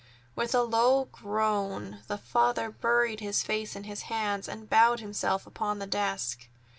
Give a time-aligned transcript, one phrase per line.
[0.35, 5.45] With a low groan the father buried his face in his hands and bowed himself
[5.45, 6.47] upon the desk.